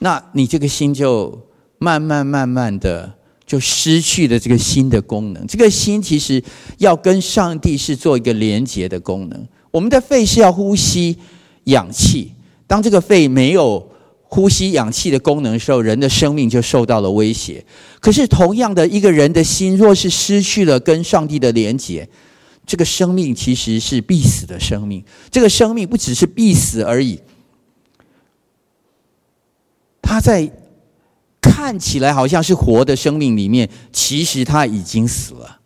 [0.00, 1.40] 那你这个心就
[1.78, 3.14] 慢慢慢慢的
[3.46, 5.46] 就失去了这个心的功能。
[5.46, 6.42] 这个心其实
[6.78, 9.46] 要跟上帝是做一个连接的功能。
[9.70, 11.16] 我们的肺是要呼吸
[11.64, 12.32] 氧气，
[12.66, 13.88] 当这个肺没有
[14.22, 17.64] 呼吸氧气的功能的时候，人的生命就受到了威胁。
[18.00, 22.08] 可是同样的，一个人的心若是失去了跟上帝的连接，
[22.66, 27.20] 这个生命其实是必死的生命，这个生命不只是必死而已，
[30.00, 30.50] 他在
[31.42, 35.60] 看起来好像是活的生命里面，其实他已经死了，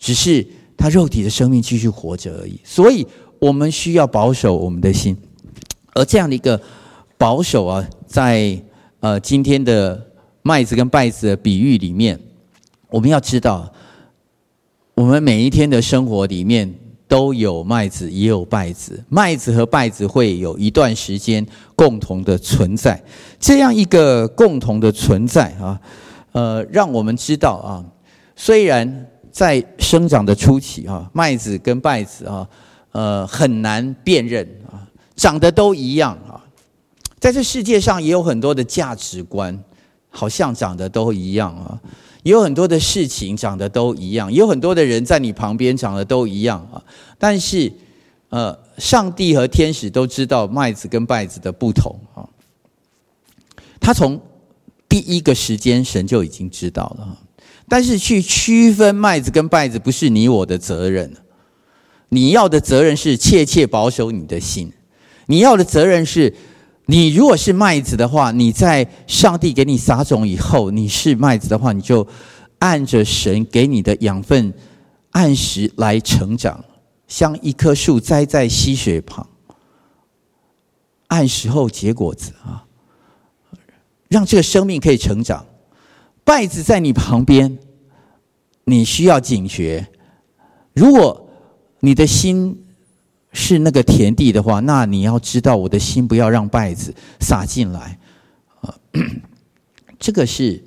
[0.00, 0.44] 只是
[0.76, 2.60] 他肉体的生命继续活着而已。
[2.64, 3.06] 所以
[3.38, 5.16] 我们需要保守我们的心，
[5.94, 6.60] 而这样的一个
[7.16, 8.60] 保守啊，在
[8.98, 10.04] 呃今天的
[10.42, 12.18] 麦子跟稗子的比喻里面，
[12.88, 13.72] 我们要知道。
[14.96, 16.74] 我们每一天的生活里面
[17.06, 19.04] 都有麦子，也有稗子。
[19.10, 22.98] 麦子和稗子会有一段时间共同的存在，
[23.38, 25.78] 这样一个共同的存在啊，
[26.32, 27.84] 呃，让我们知道啊，
[28.34, 32.48] 虽然在生长的初期啊，麦子跟稗子啊，
[32.92, 34.80] 呃，很难辨认啊，
[35.14, 36.40] 长得都一样啊，
[37.18, 39.62] 在这世界上也有很多的价值观，
[40.08, 41.78] 好像长得都一样啊。
[42.30, 46.82] 有很多的事情长得都一样，有很多的人在你旁边长得都一样啊。
[47.18, 47.72] 但是，
[48.30, 52.26] 呃，上帝和天使都知道麦子跟稗子的不同啊。
[53.78, 54.20] 他从
[54.88, 57.16] 第一个时间，神就已经知道了。
[57.68, 61.14] 但是去区分麦子跟稗子不是你我的责任。
[62.08, 64.72] 你要的责任是切切保守你的心。
[65.26, 66.34] 你要的责任是，
[66.88, 72.06] 你如果是麦子的话，你在上帝给你撒种以后，你是麦子的话，你就
[72.60, 74.54] 按着神给你的养分，
[75.10, 76.64] 按时来成长，
[77.08, 79.28] 像一棵树栽在溪水旁，
[81.08, 82.64] 按时候结果子啊，
[84.08, 85.44] 让这个生命可以成长。
[86.24, 87.58] 稗子在你旁边，
[88.64, 89.88] 你需要警觉。
[90.72, 91.28] 如果
[91.80, 92.65] 你的心，
[93.38, 97.98] 是那个田地的话，那你要知道，我的心不要让稗子撒进来
[98.62, 98.74] 啊。
[100.00, 100.64] 这个是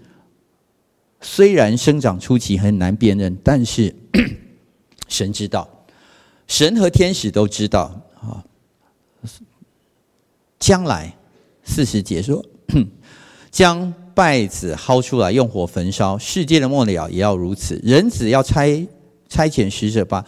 [1.19, 3.93] 虽然生长初期很难辨认，但是
[5.09, 5.67] 神知道，
[6.45, 8.45] 神和天使都知道啊。
[10.59, 11.11] 将来
[11.63, 12.45] 四十节说，
[13.49, 16.19] 将稗子薅出来，用火焚烧。
[16.19, 17.81] 世界的末了也要如此。
[17.83, 18.87] 人子要差
[19.27, 20.23] 差遣使者吧。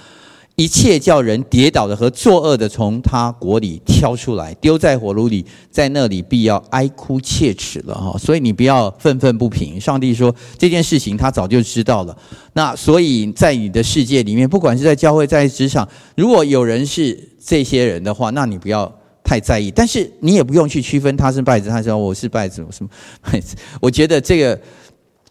[0.55, 8.15] 一切叫人跌倒的和作恶的，从他国里挑出来，丢在火炉里，在那里必要哀哭切齿了哈。
[8.19, 9.79] 所以你不要愤愤不平。
[9.81, 12.15] 上帝说这件事情他早就知道了。
[12.53, 19.71] 那所以在你的世界里面，不管是在教会，在职场，如果有人是这些人的话，那你不要太在意。
[19.71, 22.89] 但是你也不用去区分他是败子，他说我是败子，我什么
[23.23, 23.55] 稗子？
[23.81, 24.59] 我觉得这个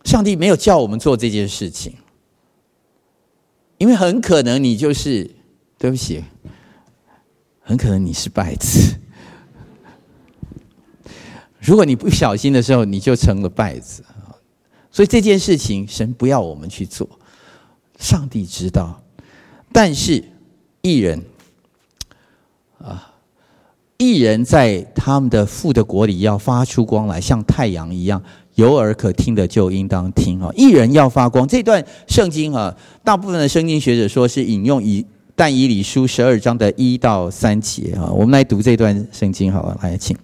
[0.04, 1.92] 上帝没有叫我们做这件事情。
[3.80, 5.28] 因为很可能你就是，
[5.78, 6.22] 对不起，
[7.60, 8.94] 很可能你是败子。
[11.58, 14.04] 如果你不小心的时候，你就成了败子。
[14.90, 17.08] 所以这件事情，神不要我们去做，
[17.98, 19.02] 上帝知道。
[19.72, 20.22] 但是
[20.82, 21.24] 义人
[22.82, 23.14] 啊，
[23.96, 28.22] 义人在他们的父的国里要发出光来，像太阳一样。
[28.60, 30.50] 有耳可听的就应当听啊！
[30.54, 31.48] 一人要发光。
[31.48, 35.02] 这段圣经啊，大部分的圣经学者说是引用以
[35.34, 38.12] 但以理书十二章的一到三节啊。
[38.12, 40.14] 我们来读这段圣经好了，来请。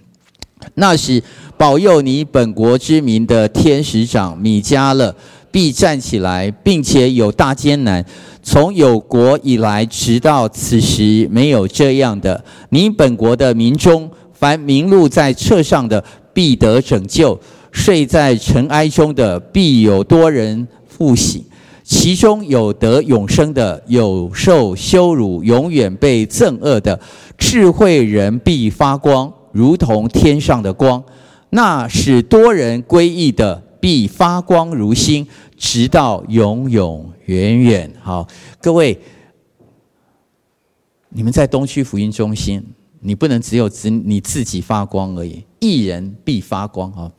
[0.75, 1.23] 那时
[1.57, 5.17] 保佑你本国之民的天使长米迦勒
[5.51, 8.05] 必站起来，并且有大艰难，
[8.43, 12.45] 从有国以来直到此时没有这样的。
[12.69, 17.41] 你本国的民中，凡名录在册上的，必得拯救。
[17.77, 21.43] 睡在尘埃中的，必有多人复醒；
[21.85, 26.99] 其中有得永生的，有受羞辱、永远被憎恶的。
[27.37, 31.03] 智慧人必发光，如同天上的光；
[31.51, 35.27] 那使多人归义的，必发光如星，
[35.59, 37.93] 直到永永远远。
[38.03, 38.27] 好，
[38.63, 38.99] 各位，
[41.11, 42.65] 你们在东区福音中心，
[43.01, 47.13] 你不能只有指你自己发光而已，一人必发光啊！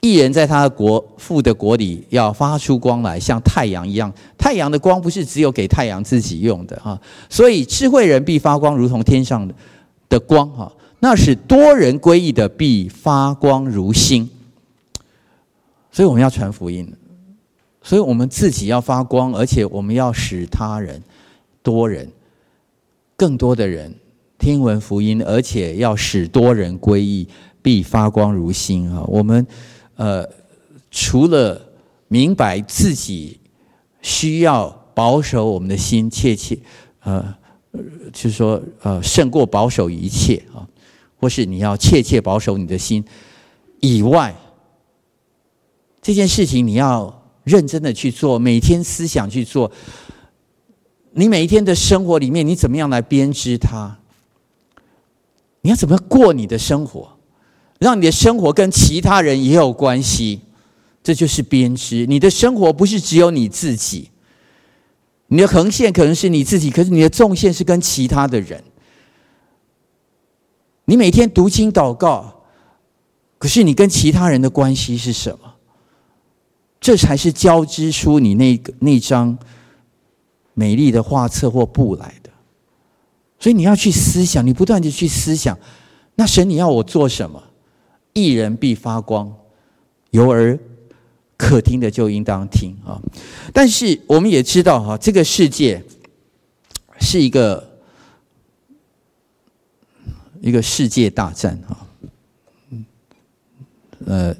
[0.00, 4.12] 一人在他的国父的国里要发出光来，像太阳一样。
[4.38, 6.96] 太阳的光不是只有给太阳自己用的哈，
[7.28, 9.50] 所以智慧人必发光，如同天上
[10.08, 10.72] 的光哈。
[11.00, 14.30] 那使多人归义的必发光如星。
[15.90, 16.88] 所以我们要传福音，
[17.82, 21.02] 所以我们自己要发光，而且我们要使他人
[21.60, 22.08] 多人
[23.16, 23.92] 更多的人
[24.38, 27.26] 听闻福音，而且要使多人归义，
[27.60, 29.02] 必发光如星啊。
[29.08, 29.44] 我们。
[29.98, 30.24] 呃，
[30.92, 31.60] 除了
[32.06, 33.40] 明白自己
[34.00, 36.56] 需要保守我们的心，切切，
[37.00, 37.34] 呃，
[38.12, 40.62] 就是说，呃，胜过保守一切啊，
[41.18, 43.04] 或是你要切切保守你的心
[43.80, 44.32] 以外，
[46.00, 49.68] 这件事情你要认真的去做，每天思想去做，
[51.10, 53.98] 你每一天的生活里面，你怎么样来编织它？
[55.62, 57.17] 你要怎么过你的生活？
[57.78, 60.40] 让你的生活跟其他人也有关系，
[61.02, 62.06] 这就是编织。
[62.06, 64.10] 你的生活不是只有你自己，
[65.28, 68.62] 你的横线可能是你自己，可是你的纵线是跟其他的人。
[70.86, 72.42] 你每天读经祷告，
[73.38, 75.54] 可是你跟其他人的关系是什么？
[76.80, 79.36] 这才是交织出你那个那张
[80.54, 82.30] 美丽的画册或布来的。
[83.38, 85.58] 所以你要去思想，你不断的去思想，
[86.14, 87.42] 那神你要我做什么？
[88.22, 89.32] 一人必发光，
[90.10, 90.58] 有耳
[91.36, 93.00] 可听的就应当听啊！
[93.52, 95.82] 但是我们也知道哈，这个世界
[96.98, 97.78] 是一个
[100.40, 101.86] 一个世界大战啊。
[104.06, 104.34] 呃，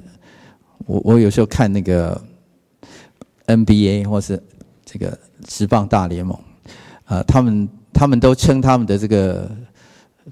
[0.85, 2.21] 我我有时候看那个
[3.47, 4.41] NBA 或是
[4.83, 5.17] 这个
[5.47, 6.37] 职棒大联盟
[7.05, 9.51] 啊，他们他们都称他们的这个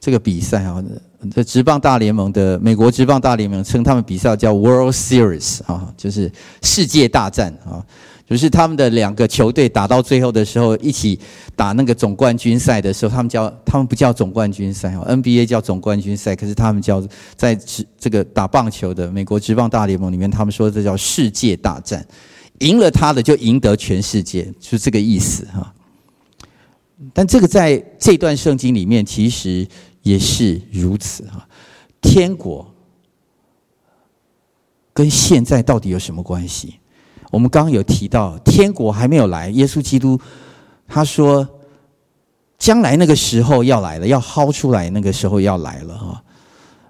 [0.02, 0.84] 这个比赛啊。
[1.32, 7.86] 这职棒大联盟的美国职棒大联盟称他们比赛叫 World Series 啊，就是世界大战啊。
[8.30, 11.18] 就是他们的两个球队打到最后的时候，一起
[11.56, 17.02] 打那个总冠军赛的时候，他们叫他们不叫总冠军赛哦，NBA 叫总冠军赛，可是他们叫
[17.38, 17.58] 在
[17.98, 22.06] 这个打棒球的美国职棒大联盟里面，他们说这叫世界大战，
[22.60, 25.74] 赢了他的就赢得全世界，就这个意思哈。
[27.14, 29.66] 但这个在这段圣经里面其实
[30.08, 31.48] 也是如此啊，
[32.02, 32.66] 天国
[34.94, 36.80] 跟现在到底有什么关系？
[37.30, 39.50] 我们刚刚有提到，天国还没有来。
[39.50, 40.20] 耶稣基督
[40.88, 41.48] 他说，
[42.58, 46.24] 将来那个时候要来了，要薅出来，那个时候要来了哈。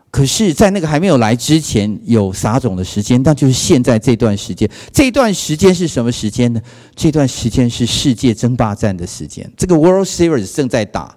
[0.09, 4.69] 可是，在那个还没有来之前，有撒种的时间，那就是现在这段时间。
[4.91, 6.61] 这段时间是什么时间呢？
[6.95, 9.51] 这段时间是世界争霸战的时间。
[9.57, 11.15] 这个 World Series 正在打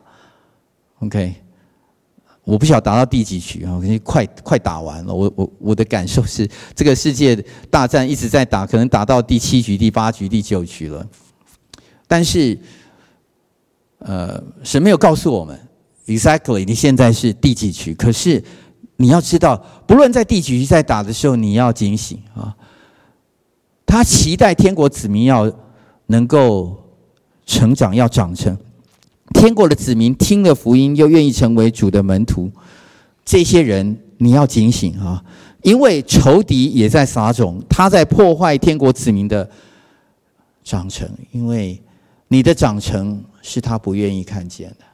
[0.99, 1.35] ，OK。
[2.45, 3.78] 我不晓得打到第几局啊？
[3.80, 5.14] 可能快快打完了。
[5.14, 7.36] 我我我的感受是，这个世界
[7.70, 11.07] 大战一直在打，可能打到第七局、第八局、第九局了。
[12.09, 12.59] 但是，
[13.99, 15.57] 呃，神没有告诉我们
[16.07, 17.95] exactly 你现在是第几局。
[17.95, 18.43] 可是
[18.97, 22.57] 你要知道，不论在第几局在打的时候，你要警醒啊。
[23.86, 25.53] 他期待天国子民要
[26.07, 26.76] 能够
[27.45, 28.57] 成长，要长成。
[29.35, 32.51] 天国的子民听了福音，又愿意成为主的门徒，
[33.24, 35.22] 这些人你要警醒啊！
[35.62, 39.49] 因为仇敌也在撒种，他在破坏天国子民的
[40.64, 41.09] 长成。
[41.31, 41.81] 因为
[42.28, 44.85] 你的长成是他不愿意看见的，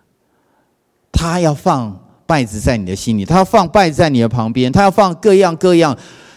[1.11, 5.97] 他要放败子在你的心里，他要放败子在你的旁边，他要放各样各样。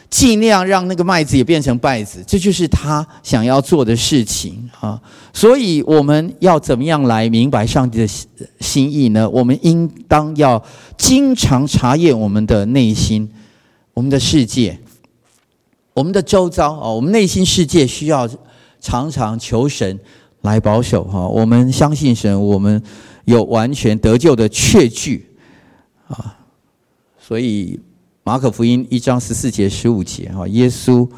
[0.10, 5.00] 尽量让那个麦子也变成稗子，这就是他想要做的事情啊！
[5.32, 8.08] 所以我们要怎么样来明白上帝的
[8.60, 9.30] 心意呢？
[9.30, 10.64] 我们应当要
[10.98, 13.30] 经常查验我们的内心、
[13.94, 14.80] 我们的世界、
[15.94, 16.90] 我们的周遭啊！
[16.90, 18.28] 我们内心世界需要
[18.82, 20.00] 常常求神
[20.42, 21.28] 来保守哈！
[21.28, 22.82] 我们相信神，我们
[23.26, 25.30] 有完全得救的确据
[26.08, 26.36] 啊！
[27.20, 27.80] 所以。
[28.30, 31.10] 马可福音一章十四节、十五节，哈，耶稣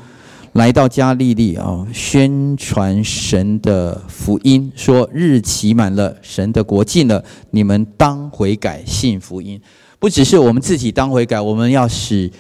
[0.54, 9.60] 来到加利利啊，宣传神的福音，说日期满了，神的国近了，你们当悔改，信福音。
[10.00, 12.32] 不只是我们自己当悔改，我们要使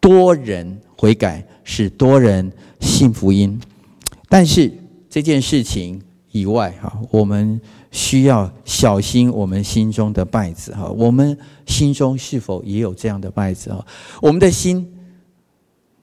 [0.00, 2.50] 多人悔改，使多人
[2.80, 3.60] 信福音。
[4.30, 4.72] 但是
[5.10, 6.00] 这件事情
[6.32, 7.60] 以外，哈，我们。
[7.98, 11.36] 需要小心我们心中的稗子哈，我们
[11.66, 13.84] 心中是否也有这样的稗子啊？
[14.22, 14.88] 我们的心，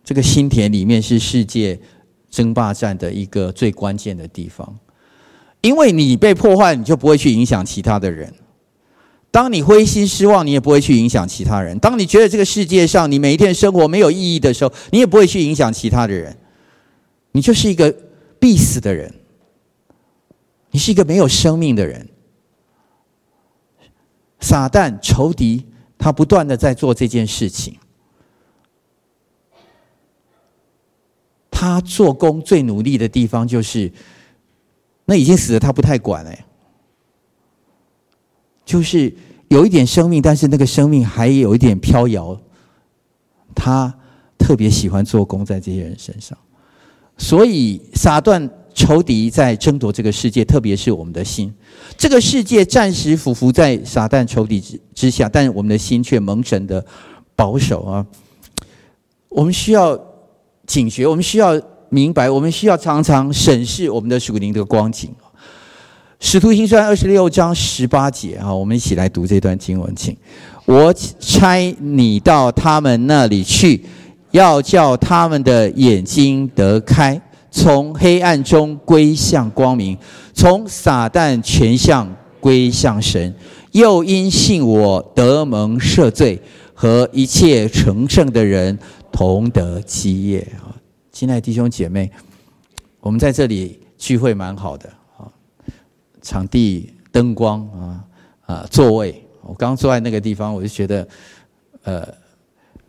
[0.04, 1.80] 这个心田里面是世界
[2.30, 4.78] 争霸战的一个最关键的地方，
[5.62, 8.30] 因为你被破坏，你就不会去影响其他的人；
[9.32, 16.36] 当你灰心失望，你也不会去影响其他人；当你觉得这个世界上你每一天生活没有意义的时候，你也不会去影响其他的人，
[17.32, 17.96] 你就是一个
[18.38, 19.10] 必死的人。
[20.76, 22.06] 你是一个没有生命的人，
[24.42, 25.66] 撒旦仇敌，
[25.98, 27.78] 他不断的在做这件事情。
[31.50, 33.90] 他做工最努力的地方就是，
[35.06, 36.46] 那已经死了，他不太管哎，
[38.66, 39.16] 就是
[39.48, 42.38] 有一点生命，但是那个生命还有一点飘摇，
[43.56, 43.98] 他
[44.38, 46.38] 特别喜欢做工在这些人身上，
[47.18, 48.50] 所以撒旦。
[48.76, 51.52] 仇敌在争夺这个世界，特别是我们的心。
[51.98, 56.86] 这个世界暂时俯伏在撒旦仇敌之之下，但是我们的心却蒙神的
[57.38, 58.06] 保守啊！
[59.30, 59.98] 我们需要
[60.68, 65.10] 警觉，我们需要明白，我们需要常常审视我们的属灵的光景。
[66.20, 70.16] 使徒行传二十六章十八节啊，我们一起来读这段经文，请。
[70.66, 73.86] 我差你到他们那里去，
[74.32, 77.22] 要叫他们的眼睛得开。
[77.56, 79.98] 从黑暗中归向光明，
[80.34, 83.34] 从撒旦权相归向神，
[83.72, 86.42] 又因信我得蒙赦罪，
[86.74, 88.78] 和一切成圣的人
[89.10, 90.76] 同得基业啊！
[91.14, 92.12] 亲爱的弟兄姐妹，
[93.00, 95.32] 我们在这里聚会蛮好的啊，
[96.22, 98.04] 场地、灯光啊
[98.46, 101.08] 啊，座位，我刚坐在那个地方，我就觉得，
[101.84, 102.06] 呃，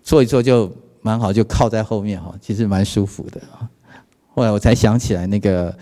[0.02, 0.68] 坐一坐就
[1.02, 3.70] 蛮好，就靠在后面哈，其实蛮舒服的啊。
[4.36, 5.78] 后来我才想起来，那个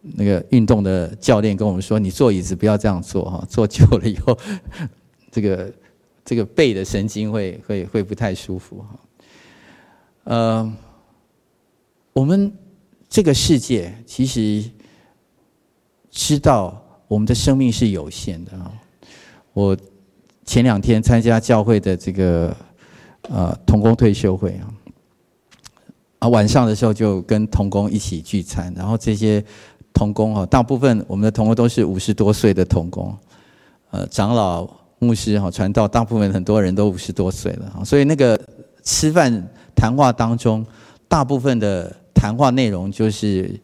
[0.00, 4.38] 那个运动的教练跟我们说：“你坐椅子不要这样坐哈， 坐久了以后，
[5.30, 5.70] 这个
[6.24, 8.98] 这个背的神经会会会不太舒服哈。”
[10.24, 10.72] 呃，
[12.14, 12.50] 我们
[13.06, 14.64] 这个世界其实
[16.10, 18.72] 知道我们的生命是有限的啊。
[19.52, 19.76] 我
[20.46, 22.56] 前两天参加教会的这个
[23.28, 24.72] 呃同工退休会啊。
[26.28, 29.44] 晚上的时候就跟同工一起聚餐，然后这些
[29.92, 33.16] 同工哈，大部分我们的同工都是五十多岁的同工，
[33.90, 34.68] 呃，长老、
[34.98, 38.38] 牧师哈，传道，大部分很多人都五十多岁了，所以那个
[38.82, 40.64] 吃饭谈话当中，
[41.08, 43.58] 大部分的谈话内容就是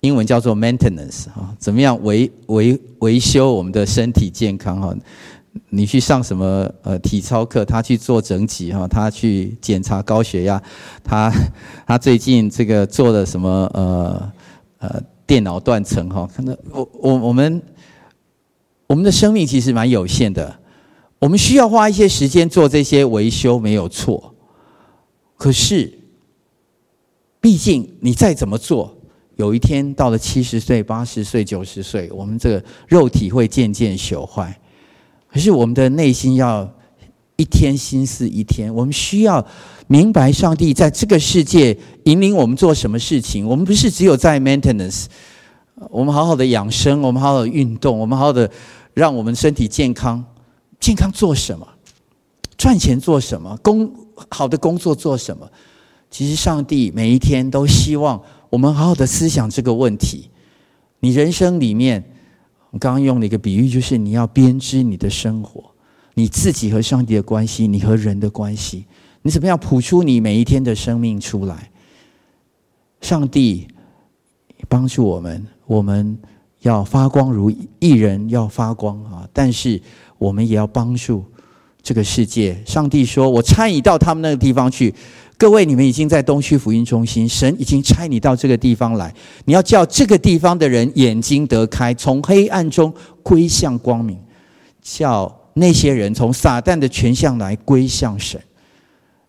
[0.00, 4.94] 英文叫做 maintenance 哈，怎么样维维维修我们的身体健康哈。
[5.68, 7.64] 你去上什么呃体操课？
[7.64, 10.62] 他去做整脊哈，他去检查高血压，
[11.02, 11.32] 他
[11.86, 14.32] 他最近这个做了什么呃
[14.78, 16.28] 呃电脑断层哈？
[16.34, 17.62] 可能我我我们
[18.86, 20.56] 我们的生命其实蛮有限的，
[21.18, 24.34] 我们需要花一些时间做这些维修没有错，
[25.36, 25.98] 可是
[27.40, 28.96] 毕竟你再怎么做，
[29.34, 34.56] 有一天到了七十岁、八十岁、九十岁，我们这个肉体会渐渐朽坏。
[35.32, 36.68] 可是我们的内心要
[37.36, 39.46] 一天心思一天，我们需要
[39.86, 43.46] 明白上帝在这个世界引领我们做什么事情。
[43.46, 45.06] 我们不是只有在 maintenance，
[45.88, 48.50] 我们好好的养生，我们好好的运动，我们好好的
[48.92, 50.24] 让我们身体健康。
[50.80, 51.66] 健康做什么？
[52.58, 53.56] 赚钱做什么？
[53.62, 53.90] 工
[54.28, 55.48] 好的工作做什么？
[56.10, 58.20] 其实上帝每一天都希望
[58.50, 60.28] 我们好好的思想这个问题。
[60.98, 62.04] 你人生里面。
[62.70, 65.70] 我刚刚用了一个比喻，就是你要编织你的生活，
[66.14, 68.84] 你自己和上帝的关系，你和人的关系，
[69.22, 71.70] 你怎么样谱出你每一天的生命出来？
[73.00, 73.66] 上帝
[74.68, 76.18] 帮助我们，我们
[76.60, 79.28] 要发光如一人要发光啊！
[79.32, 79.80] 但是
[80.18, 81.24] 我们也要帮助
[81.82, 82.62] 这个世界。
[82.64, 84.94] 上帝说：“我参与到他们那个地方去。”
[85.40, 89.10] 各位，你们已经在东区福音中心，神已经差你到这个地方来。
[89.46, 94.18] 你要叫这个地方的人眼睛得开，从黑暗中归向光明，
[94.82, 98.38] 叫那些人从撒旦的权相来归向神，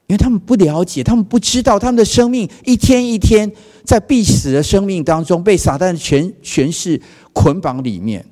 [0.08, 3.50] 因为他们不了解，他们不知道，他们的生命一天一天
[3.86, 7.02] 在必死的生命当中被撒旦的权权势
[7.32, 8.26] 捆绑里面，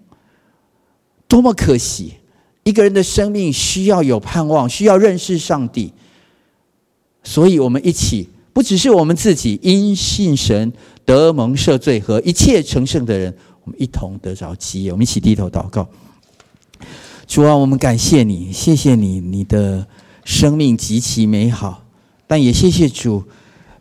[1.30, 2.16] 多么可惜！
[2.66, 5.94] 一个人的生命需要有盼望，需要认识上帝。
[7.30, 10.74] 所以，我们一起，不只是我们自己因信神
[11.06, 13.32] 得蒙赦罪和一切成圣的人，
[13.64, 14.92] 我们一同得着基业。
[14.92, 15.88] 我们一起低头祷告。
[17.28, 19.86] 主啊，我们感谢你，谢谢你，你的
[20.26, 21.84] 生命极其美好，
[22.26, 23.24] 但也谢谢主，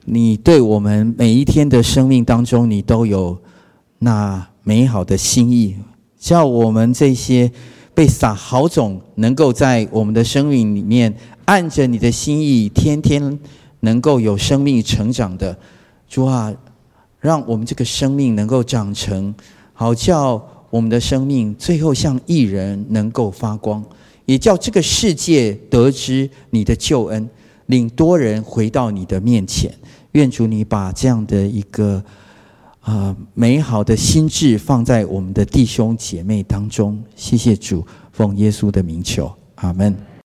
[0.05, 3.39] 你对我们每一天的生命当中，你都有
[4.01, 5.75] 那美好的心意，
[6.21, 7.51] 叫我们这些
[7.95, 11.17] 被撒好种，能够在我们的生命里面。
[11.49, 13.39] 按着你的心意，天天
[13.81, 15.57] 能够有生命成长的
[16.07, 16.53] 主啊，
[17.21, 19.35] 让我们这个生命能够长成，
[19.73, 23.83] 好叫我们的生命最后像义人能够发光，
[24.27, 27.27] 也叫这个世界得知你的救恩，
[27.67, 29.73] 领多人回到你的面前。
[30.13, 32.05] 愿主你把这样的一个
[32.81, 37.03] 啊美好的心智放在我们的弟兄姐妹当中。
[37.17, 40.09] 谢谢主，奉耶稣的名求，阿门。